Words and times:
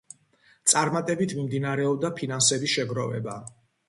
წარმატებით 0.71 1.35
მიმდინარეობდა 1.39 2.11
ფინანსების 2.21 2.73
შეგროვება. 2.77 3.37